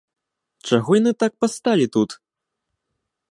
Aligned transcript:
Чаго 0.69 0.91
яны 0.99 1.11
так 1.25 1.31
пасталі 1.45 1.85
тут? 1.97 2.09